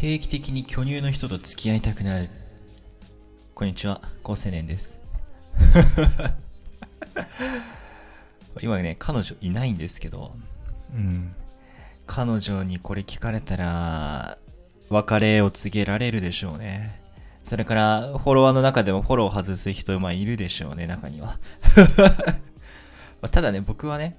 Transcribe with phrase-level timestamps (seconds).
[0.00, 2.30] 定期的に巨乳の人と付き合いたくなる。
[3.52, 5.00] こんにちは、高青年です。
[8.62, 10.36] 今ね、彼女いないんですけど、
[10.94, 11.34] うん。
[12.06, 14.38] 彼女にこれ聞かれたら、
[14.88, 17.02] 別れを告げられるでしょうね。
[17.42, 21.40] それから、フォロワーの中でもフォローを外す人、まあいるでしょうね、中には。
[23.20, 24.16] まあただね、僕はね、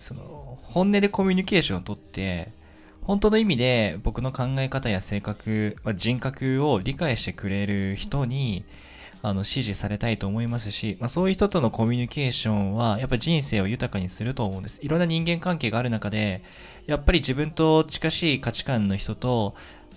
[0.00, 2.57] その、本音でコミュニケーションをとって、
[3.08, 8.66] 本当の意味で僕の考え方や性格、まあ、人格を理解してくれる人に、
[9.22, 14.78] あの、支持されたいと思いますし、まあ、そういう人とのコミュニケーションは、やっぱ人生を豊かにすると思うんです。
[14.82, 16.42] いろんな人間関係がある中で、
[16.84, 19.54] やっぱり自分と近しい価値観の人と、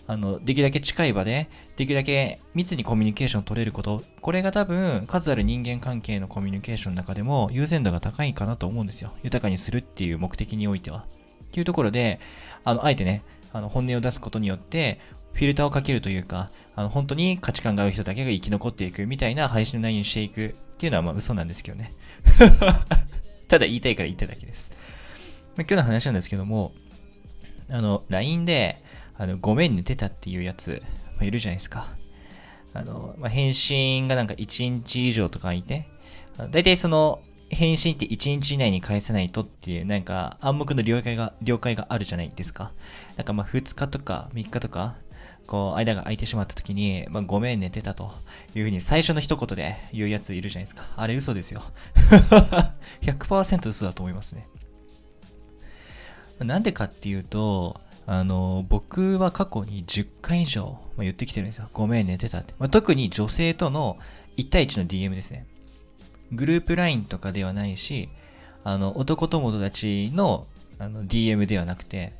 [0.08, 9.12] あの、できるだけ近い場で、できるだけ密にコミュニケーションを取れること、これが多分、数ある人間関係のコミュニケーションの中でも優先度が高いかなと思うんですよ。
[9.22, 11.04] 豊かにするっていう目的においては。
[11.52, 12.20] っていうところで、
[12.64, 15.00] あの、あえてね、あの、本音を出すことによって、
[15.34, 21.94] フィルターをかけるというか、あの、本当に価値観が合う人だけが生き残っていくみたいな配信の内容にしていくっていうのはまあ嘘なんですけどね。
[23.50, 24.72] ただ言いたいから言っただけです。
[25.58, 26.72] まあ今日の話なんですけども、
[27.70, 28.82] あの、LINE で、
[29.18, 30.82] あの、ごめん寝てたっていうやつ、
[31.16, 31.96] まあ、いるじゃないですか。
[32.74, 35.88] あの、まあ、返信がなんか1日以上とかいて、
[36.38, 42.72] あの大体その、返信って1日以内に返さないとっていう、なんか暗黙の了解が、了解があるじゃないですか。
[43.18, 44.96] なんかまあ2日とか3日とか、
[45.48, 48.14] こう、間が空いてしまった時に、まあ、ごめん寝てたと
[48.56, 50.84] いうふうに最初の一言で言うやついるじゃないですか。
[50.96, 51.62] あれ嘘ですよ。
[53.02, 54.48] 100%嘘だと思いますね。
[56.40, 61.70] なんでかっていうと、あの、僕は過去に10回以上、まあ、言ってきてるんですよ。
[61.74, 62.54] ごめん寝てたって。
[62.58, 63.98] まあ、特に女性との
[64.38, 65.46] 1対1の DM ですね。
[66.32, 68.10] グループ LINE とかではないし、
[68.64, 70.48] あの、男友達の
[70.80, 72.14] あの DM ではなくて、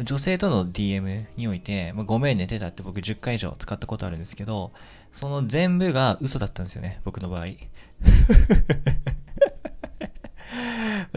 [0.00, 4.72] 女性との DM において、まあ、ごめん寝てたって僕10回以上使ったことあるんですけど、
[5.12, 7.46] その全部が嘘だったんですよね、僕の場合。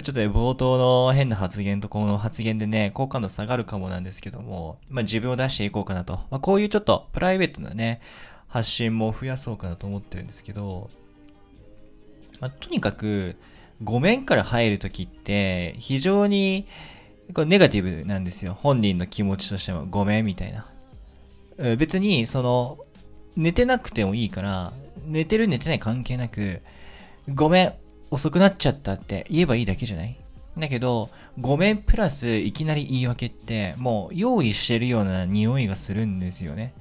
[0.03, 6.13] ちょっとね、冒頭の変な発言とこの発言でね、好感度下がるかもなんですけども、まあ自分を出していこうかなと。
[6.29, 7.99] まあこういうちょっとプライベートなね、
[8.47, 10.89] 発信も増やそうかなと思ってるんですけど、
[12.39, 13.35] まあとにかく、
[13.83, 16.67] ごめんから入るときって、非常に、
[17.33, 18.57] これネガティブなんですよ。
[18.59, 20.65] 本人の気持ちとしても、ごめんみたいな。
[21.77, 22.77] 別に、その、
[23.35, 24.73] 寝てなくてもいいから、
[25.05, 26.61] 寝てる寝てない関係なく、
[27.33, 27.73] ごめん、
[28.11, 30.17] 遅くなっちゃったって言えばいいだけじゃない？
[30.57, 36.73] だけど、ごめんプラスいきなり言い訳って、もう用意してるような匂いがするんですよね。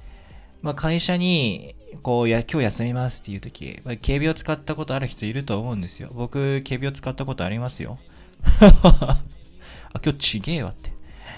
[0.61, 6.09] まあ会社に、こう、や、今日休みますっていう時、警備を使ったことある人いると思うんですよ。
[6.13, 7.99] 僕、警備を使ったことありますよ。
[8.71, 10.91] あ、今日ちげえわって。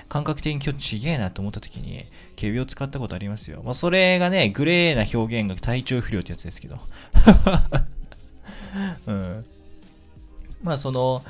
[0.10, 3.62] 感覚的に今日ちげえなと思った時に、警備を使ったことありますよ。
[3.64, 6.78] まあそれがね、グレーな表現が体調不良ってやつですけど。
[9.08, 9.46] うん。
[10.62, 11.24] まあその、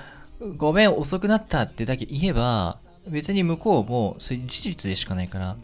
[0.57, 5.55] ごめん遅くなったってだけ言えば、別に向こうもそれ事実でしかないから、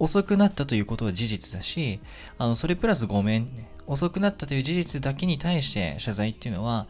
[0.00, 2.00] 遅くなったということは事実だし、
[2.38, 3.48] あの、それプラスごめん、
[3.86, 6.86] 遅くなったという事実だけに対して謝罪っていうのは、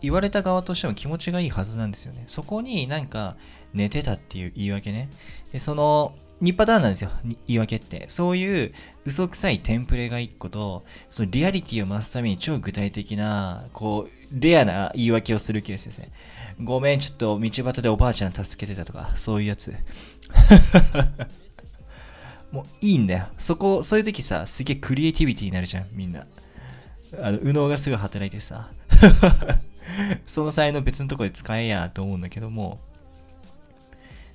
[0.00, 2.24] 言われた側としても気持ちがいいはずなんですよね。
[2.26, 3.36] そこになんか
[3.74, 5.10] 寝てたっていう言い訳ね。
[5.52, 8.06] で、その、2パターンなんですよ、言い訳って。
[8.08, 8.72] そういう
[9.04, 16.10] 嘘くさいテンプレが1個と、そのリアリティを増すために超具体的な、こう、レアな言い訳をするケースですね。
[16.62, 19.74] ごめん、ちょっと道端でおばあちゃん助けてたとか、そういうやつ。
[22.52, 23.26] もういいんだよ。
[23.38, 26.26] そこ、そういう時さ、すげえクリエイティビティになるじゃん、みんな。
[27.20, 28.70] あの、右脳がすぐ働いてさ。
[30.26, 32.78] その才能別のとこで使えやと思うんだけども、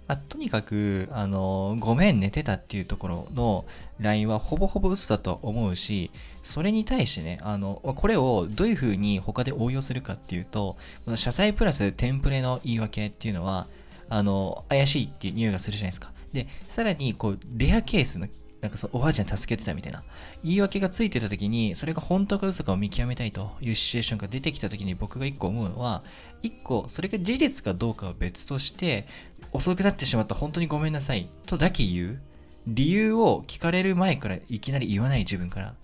[0.08, 3.66] まあ、とにかく、あの、ごめん寝てたっていうところの
[4.00, 6.12] LINE はほぼほぼ嘘だと思うし、
[6.44, 10.76] それに対してね、あの、これをどういう風に他で応用するかっていうと、
[11.06, 13.68] この謝罪プラステンプレの言い訳っていうのは、
[14.10, 16.12] あの、怪しいっていう匂いがするじゃないですか。
[16.34, 18.28] で、さらに、こう、レアケースの、
[18.62, 20.04] なんかそう、おばあちゃん助けてたみたいな、
[20.44, 26.04] 言い訳がついてた時に、それが本当か嘘かを見極めたいというシチュエーションが出てきた時に僕が一個思うのは、
[26.42, 29.08] 一個、それが事実かどうかは別として、
[29.52, 32.22] 遅くなってしまった本当にごめんなさいとだけ言う。
[32.66, 35.76] 理由を聞かれる前からいきなり言わない自分から。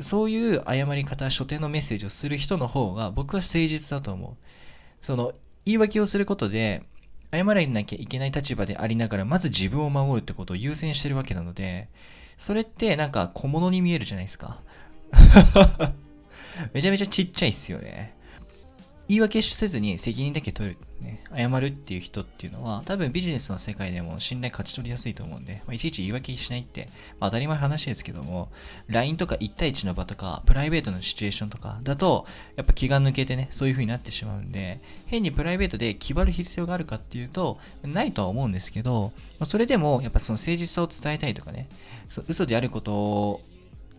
[0.00, 4.44] そういう謝り方、書店のメッセージをする人の方が僕は誠実だと思う。
[5.00, 5.32] その、
[5.64, 6.82] 言い訳をすることで、
[7.32, 11.88] 謝らなきゃいけない立場でありながら、まず自分を守るってことを優先してるわけなので、
[12.38, 14.60] それってなんか小物に見えるじゃないですか。
[16.72, 18.15] めちゃめちゃちっちゃいっすよね。
[19.08, 26.88] 言い訳せずに責任だけ取る、ね、謝るっていう人っていうのは、多分ビジネスの世界でも信頼勝ち取りやすいと思うんで、まあ、いちいち言い訳しないって、
[27.20, 28.50] まあ、当たり前話ですけども、
[28.88, 32.26] LINE とか1対1の場とか、プライベートのシチュエーションとかだと、
[32.56, 41.68] やっぱ気が抜けてね、そういう風になってしまうんで、変にプライベートで気張る必要があるかっていうと、ないとは思うんですけど、まあ、それでも、やっぱその誠実さを伝えたいとかね、
[42.26, 43.40] 嘘であることを、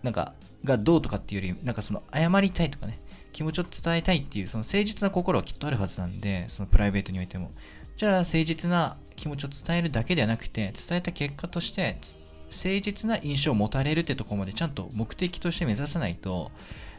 [0.03, 0.33] なんか、
[0.63, 2.99] がどうとかっていうより、なんかその謝りたいとかね、
[3.37, 7.51] 気持ちを伝えたいっていう、その誠実な心はきっとあるはずなんで、そのプライベートにおいても。
[7.95, 11.99] じゃあ、誠実な気持ちを伝えるだけではなくて、伝えた結果として、
[12.47, 16.49] 誠実な印象を持たれるってとこまでちゃんと目的として目指さないと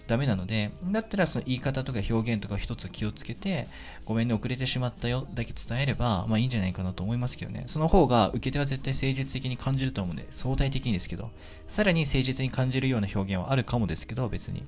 [0.07, 3.67] ダメなので、だったらその言い方とか表現とか一つ気をつけて、
[4.05, 7.65] ごめんね、遅れてしまったよだけ伝えれば、まあいいんじゃないかなと思いますけどね。
[7.67, 11.33] その方が受け手は絶対誠実的に感じると思うんで、相対的にですけど、
[11.67, 14.63] さらに誠実に感じるような表現はあるかもですけど、別に。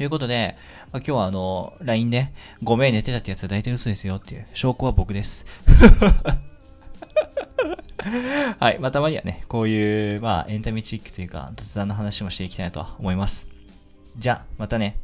[0.00, 0.56] ということで、
[0.92, 2.28] まあ、今日はあの、LINE で、
[2.62, 5.44] ごめん寝てたってやつは大体嘘ですよっていう、証拠は僕です。
[8.58, 8.78] はい。
[8.78, 13.46] まあ、たまにはね、こういう、まあ、エンタメチックというか、雑談の話もしていきたいなと思います。
[14.16, 14.96] じゃあ、またね。